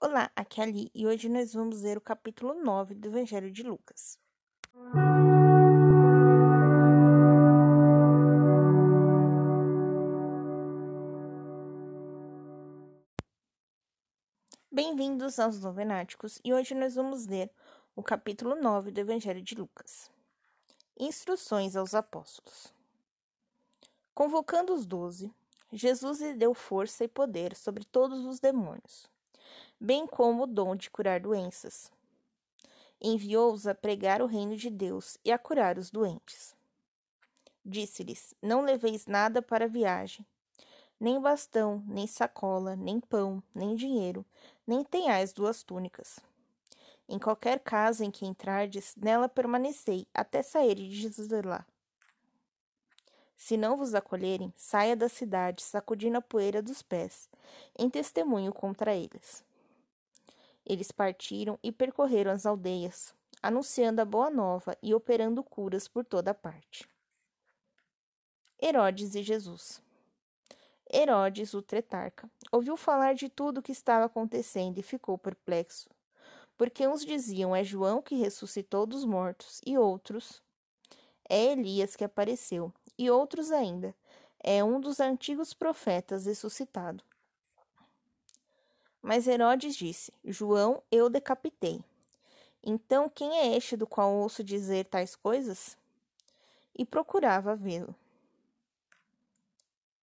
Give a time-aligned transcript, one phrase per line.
[0.00, 3.64] Olá, aqui é Ali e hoje nós vamos ler o capítulo 9 do Evangelho de
[3.64, 4.16] Lucas.
[14.70, 17.50] Bem-vindos aos Novenáticos e hoje nós vamos ler
[17.96, 20.08] o capítulo 9 do Evangelho de Lucas.
[20.96, 22.72] Instruções aos Apóstolos.
[24.14, 25.34] Convocando os doze,
[25.72, 29.10] Jesus lhe deu força e poder sobre todos os demônios,
[29.80, 31.90] bem como o dom de curar doenças.
[33.00, 36.54] Enviou-os a pregar o reino de Deus e a curar os doentes.
[37.64, 40.26] Disse-lhes: Não leveis nada para a viagem,
[40.98, 44.24] nem bastão, nem sacola, nem pão, nem dinheiro,
[44.66, 46.18] nem tenhais duas túnicas.
[47.08, 51.64] Em qualquer casa em que entrardes, nela permanecei até sairdes de lá.
[53.36, 57.30] Se não vos acolherem, saia da cidade, sacudindo a poeira dos pés,
[57.78, 59.44] em testemunho contra eles.
[60.68, 66.34] Eles partiram e percorreram as aldeias, anunciando a boa nova e operando curas por toda
[66.34, 66.86] parte.
[68.60, 69.80] Herodes e Jesus.
[70.92, 75.88] Herodes, o tretarca, ouviu falar de tudo o que estava acontecendo e ficou perplexo,
[76.56, 80.42] porque uns diziam é João que ressuscitou dos mortos, e outros
[81.26, 83.94] é Elias que apareceu, e outros ainda.
[84.38, 87.02] É um dos antigos profetas ressuscitado.
[89.02, 91.82] Mas Herodes disse: João eu decapitei.
[92.62, 95.76] Então quem é este do qual ouço dizer tais coisas?
[96.76, 97.94] E procurava vê-lo.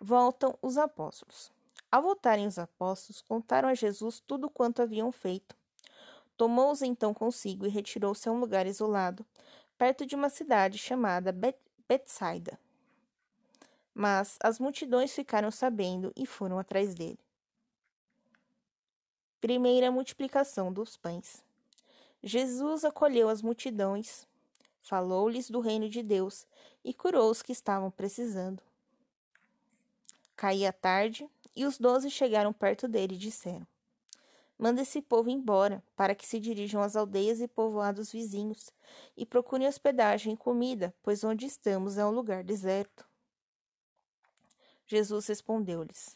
[0.00, 1.50] Voltam os apóstolos.
[1.90, 5.56] Ao voltarem os apóstolos, contaram a Jesus tudo quanto haviam feito.
[6.36, 9.26] Tomou-os então consigo e retirou-se a um lugar isolado,
[9.76, 12.58] perto de uma cidade chamada Bet Betsaida.
[13.92, 17.18] Mas as multidões ficaram sabendo e foram atrás dele.
[19.40, 21.42] Primeira multiplicação dos pães.
[22.22, 24.28] Jesus acolheu as multidões,
[24.82, 26.46] falou-lhes do reino de Deus
[26.84, 28.62] e curou os que estavam precisando.
[30.36, 31.26] Caía tarde
[31.56, 33.66] e os doze chegaram perto dele e disseram:
[34.58, 38.70] Manda esse povo embora, para que se dirijam às aldeias e povoados vizinhos
[39.16, 43.08] e procurem hospedagem e comida, pois onde estamos é um lugar deserto.
[44.86, 46.14] Jesus respondeu-lhes: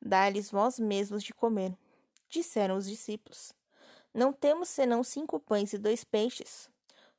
[0.00, 1.76] Dá-lhes vós mesmos de comer.
[2.32, 3.52] Disseram os discípulos:
[4.14, 6.70] Não temos senão cinco pães e dois peixes.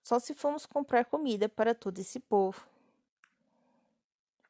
[0.02, 2.66] Só se fomos comprar comida para todo esse povo.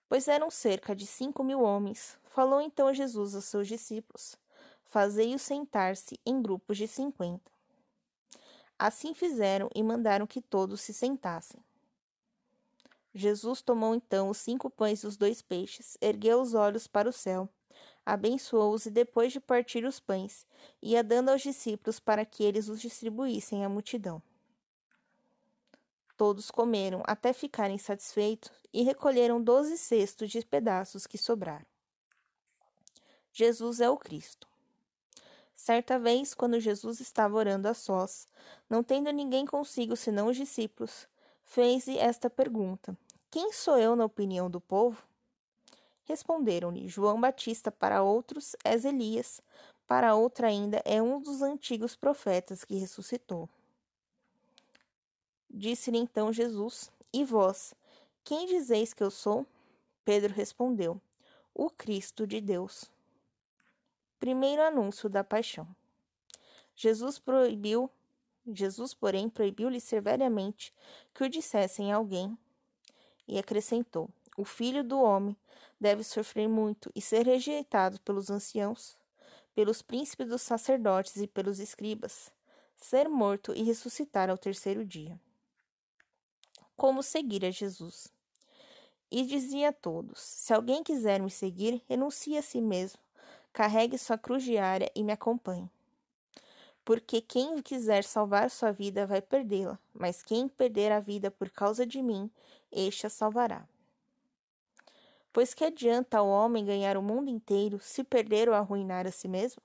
[0.07, 2.18] Pois eram cerca de cinco mil homens.
[2.29, 4.38] Falou então Jesus aos seus discípulos:
[4.85, 7.51] Fazei-os sentar-se em grupos de cinquenta.
[8.80, 11.62] Assim fizeram e mandaram que todos se sentassem.
[13.13, 17.13] Jesus tomou então os cinco pães e os dois peixes, ergueu os olhos para o
[17.13, 17.50] céu,
[18.06, 20.46] abençoou-os e, depois de partir os pães,
[20.81, 24.22] ia dando aos discípulos para que eles os distribuíssem à multidão.
[26.16, 31.66] Todos comeram até ficarem satisfeitos e recolheram doze cestos de pedaços que sobraram.
[33.31, 34.47] Jesus é o Cristo.
[35.56, 38.28] Certa vez, quando Jesus estava orando a sós,
[38.69, 41.08] não tendo ninguém consigo senão os discípulos,
[41.44, 42.97] fez-lhe esta pergunta:
[43.31, 45.02] Quem sou eu na opinião do povo?
[46.03, 49.41] Responderam-lhe: João Batista, para outros és Elias,
[49.88, 53.50] para outra ainda é um dos antigos profetas que ressuscitou.
[55.50, 57.74] Disse-lhe então Jesus: E vós,
[58.24, 59.46] quem dizeis que eu sou?
[60.03, 61.00] Pedro respondeu:
[61.53, 62.92] O Cristo de Deus.
[64.19, 65.68] Primeiro anúncio da paixão.
[66.75, 67.90] Jesus proibiu
[68.46, 70.74] Jesus, porém, proibiu-lhe severamente
[71.13, 72.38] que o dissessem a alguém
[73.28, 75.38] e acrescentou: O filho do homem
[75.79, 78.97] deve sofrer muito e ser rejeitado pelos anciãos,
[79.53, 82.31] pelos príncipes dos sacerdotes e pelos escribas,
[82.75, 85.19] ser morto e ressuscitar ao terceiro dia.
[86.75, 88.11] Como seguir a Jesus?
[89.11, 93.00] E dizia a todos: Se alguém quiser me seguir, renuncie a si mesmo,
[93.53, 95.69] carregue sua cruz diária e me acompanhe.
[96.83, 101.86] Porque quem quiser salvar sua vida vai perdê-la, mas quem perder a vida por causa
[101.86, 102.29] de mim,
[102.71, 103.65] este a salvará.
[105.33, 109.27] Pois que adianta ao homem ganhar o mundo inteiro se perder ou arruinar a si
[109.27, 109.63] mesmo?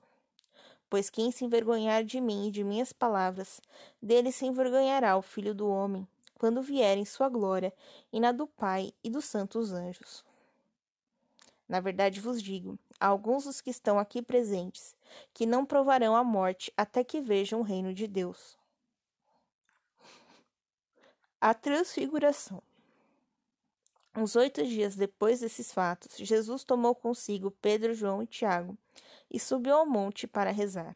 [0.89, 3.61] Pois quem se envergonhar de mim e de minhas palavras,
[4.01, 6.07] dele se envergonhará o filho do homem,
[6.39, 7.71] quando vier em sua glória
[8.11, 10.25] e na do Pai e dos santos anjos.
[11.67, 14.97] Na verdade vos digo: alguns dos que estão aqui presentes
[15.35, 18.57] que não provarão a morte até que vejam o reino de Deus.
[21.39, 22.63] A transfiguração.
[24.15, 28.77] Uns oito dias depois desses fatos, Jesus tomou consigo Pedro, João e Tiago
[29.29, 30.95] e subiu ao monte para rezar.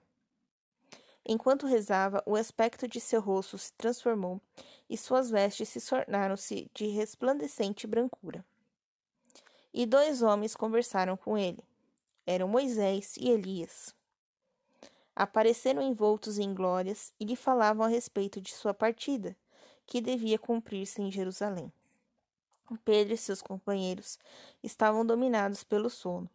[1.25, 4.41] Enquanto rezava, o aspecto de seu rosto se transformou
[4.89, 8.43] e suas vestes se tornaram-se de resplandecente brancura.
[9.73, 11.63] E dois homens conversaram com ele.
[12.25, 13.95] Eram Moisés e Elias.
[15.15, 19.35] Apareceram envoltos em glórias e lhe falavam a respeito de sua partida,
[19.85, 21.71] que devia cumprir-se em Jerusalém.
[22.83, 24.17] Pedro e seus companheiros
[24.63, 26.29] estavam dominados pelo sono.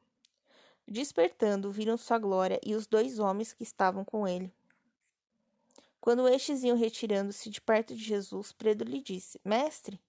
[0.86, 4.52] Despertando, viram sua glória e os dois homens que estavam com ele.
[6.00, 10.00] Quando estes iam retirando-se de perto de Jesus, Pedro lhe disse: Mestre,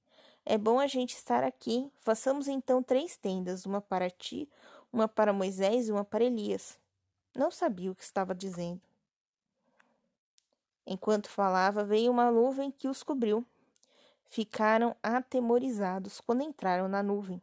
[0.45, 1.91] é bom a gente estar aqui.
[1.99, 4.47] Façamos então três tendas, uma para ti,
[4.91, 6.79] uma para Moisés e uma para Elias.
[7.35, 8.81] Não sabia o que estava dizendo.
[10.85, 13.45] Enquanto falava, veio uma nuvem que os cobriu.
[14.29, 17.41] Ficaram atemorizados quando entraram na nuvem.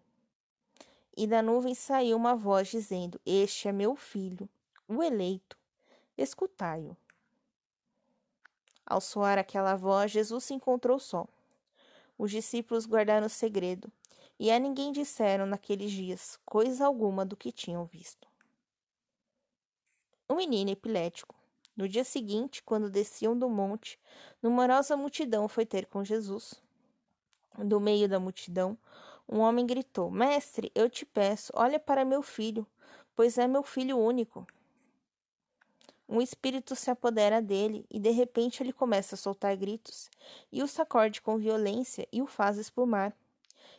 [1.16, 4.48] E da nuvem saiu uma voz dizendo: Este é meu filho,
[4.86, 5.58] o eleito.
[6.16, 6.96] Escutai-o.
[8.86, 11.26] Ao soar aquela voz, Jesus se encontrou só.
[12.16, 13.90] Os discípulos guardaram o segredo,
[14.38, 18.28] e a ninguém disseram naqueles dias coisa alguma do que tinham visto.
[20.28, 21.34] O menino epilético.
[21.76, 23.98] No dia seguinte, quando desciam do monte,
[24.40, 26.64] numerosa multidão foi ter com Jesus.
[27.58, 28.76] Do meio da multidão,
[29.28, 32.66] um homem gritou: Mestre, eu te peço, olha para meu filho,
[33.14, 34.46] pois é meu filho único.
[36.08, 40.08] Um espírito se apodera dele e de repente ele começa a soltar gritos
[40.52, 43.12] e o sacode com violência e o faz espumar,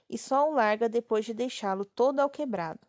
[0.10, 2.80] e só o larga depois de deixá-lo todo alquebrado.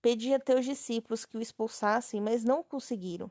[0.00, 3.28] Pedi a teus discípulos que o expulsassem, mas não conseguiram.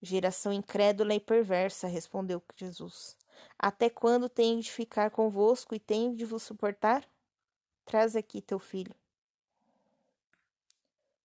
[0.00, 3.14] Geração incrédula e perversa, respondeu Jesus.
[3.58, 7.04] Até quando tenho de ficar convosco e tenho de vos suportar?
[7.84, 8.94] Traz aqui teu filho.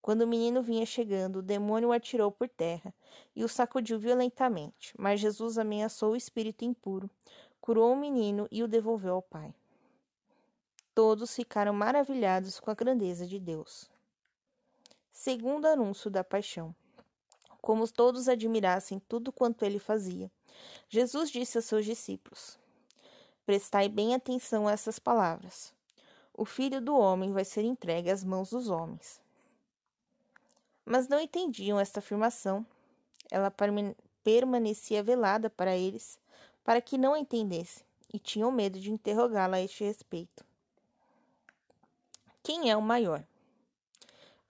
[0.01, 2.94] Quando o menino vinha chegando, o demônio o atirou por terra
[3.33, 4.94] e o sacudiu violentamente.
[4.98, 7.10] Mas Jesus ameaçou o espírito impuro,
[7.62, 9.56] curou o menino e o devolveu ao pai.
[10.94, 13.89] Todos ficaram maravilhados com a grandeza de Deus.
[15.12, 16.75] Segundo anúncio da paixão.
[17.63, 20.30] Como todos admirassem tudo quanto ele fazia,
[20.88, 22.60] Jesus disse a seus discípulos:
[23.44, 25.74] Prestai bem atenção a essas palavras.
[26.31, 29.24] O filho do homem vai ser entregue às mãos dos homens
[30.86, 32.65] mas não entendiam esta afirmação.
[33.31, 33.54] Ela
[34.24, 36.19] permanecia velada para eles,
[36.63, 40.45] para que não a entendessem, e tinham medo de interrogá-la a este respeito.
[42.44, 43.24] Quem é o maior?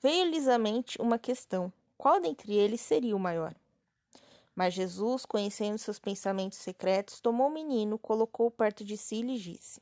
[0.01, 3.56] Veio-lhes à mente uma questão: qual dentre eles seria o maior?
[4.56, 9.40] Mas Jesus, conhecendo seus pensamentos secretos, tomou o menino, colocou-o perto de si e lhe
[9.40, 9.80] disse: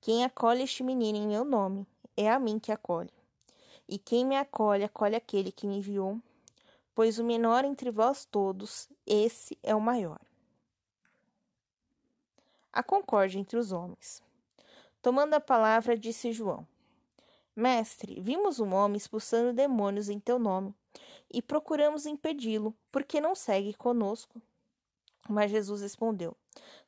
[0.00, 3.12] Quem acolhe este menino em meu nome, é a mim que acolhe.
[3.88, 6.20] E quem me acolhe, acolhe aquele que me enviou,
[6.94, 10.20] pois o menor entre vós todos, esse é o maior.
[12.72, 14.22] A concórdia entre os homens.
[15.00, 16.66] Tomando a palavra, disse João:
[17.56, 20.74] Mestre, vimos um homem expulsando demônios em teu nome
[21.32, 24.40] e procuramos impedi-lo, porque não segue conosco.
[25.28, 26.36] Mas Jesus respondeu: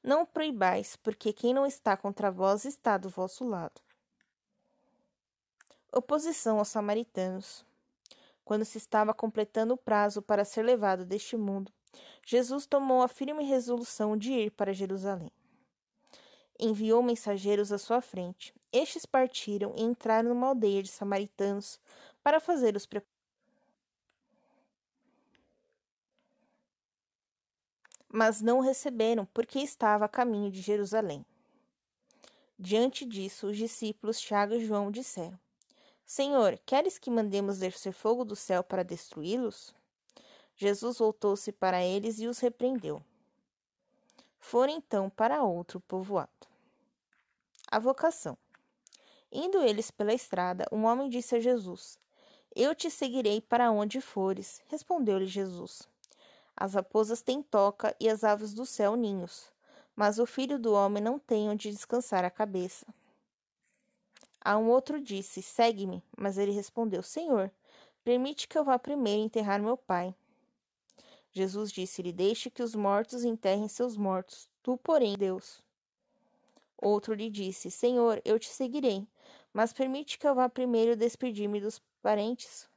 [0.02, 3.80] Não proibais, porque quem não está contra vós está do vosso lado
[5.96, 7.64] oposição aos samaritanos.
[8.44, 11.72] Quando se estava completando o prazo para ser levado deste mundo,
[12.24, 15.32] Jesus tomou a firme resolução de ir para Jerusalém.
[16.58, 18.54] Enviou mensageiros à sua frente.
[18.76, 21.80] Estes partiram e entraram numa aldeia de samaritanos
[22.22, 23.16] para fazer os preparativos.
[28.06, 31.24] Mas não o receberam, porque estava a caminho de Jerusalém.
[32.58, 35.38] Diante disso, os discípulos Tiago e João disseram:
[36.04, 39.74] Senhor, queres que mandemos descer fogo do céu para destruí-los?
[40.54, 43.02] Jesus voltou-se para eles e os repreendeu.
[44.38, 46.30] Foram então para outro povoado.
[47.70, 48.36] A vocação.
[49.38, 51.98] Indo eles pela estrada, um homem disse a Jesus:
[52.54, 54.62] Eu te seguirei para onde fores.
[54.66, 55.86] Respondeu-lhe Jesus:
[56.56, 59.52] As raposas têm toca e as aves do céu ninhos,
[59.94, 62.86] mas o filho do homem não tem onde descansar a cabeça.
[64.40, 66.02] A um outro disse: Segue-me.
[66.16, 67.50] Mas ele respondeu: Senhor,
[68.02, 70.14] permite que eu vá primeiro enterrar meu pai.
[71.30, 75.62] Jesus disse-lhe: Deixe que os mortos enterrem seus mortos, tu, porém, Deus.
[76.78, 79.06] Outro lhe disse: Senhor, eu te seguirei,
[79.56, 82.68] mas permite que eu vá primeiro despedir-me dos parentes.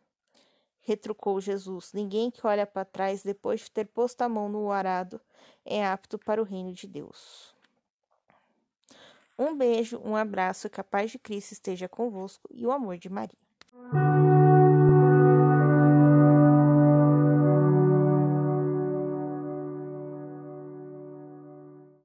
[0.79, 5.19] Retrucou Jesus: Ninguém que olha para trás depois de ter posto a mão no arado
[5.65, 7.53] é apto para o reino de Deus.
[9.37, 13.09] Um beijo, um abraço, que a paz de Cristo esteja convosco e o amor de
[13.09, 13.37] Maria.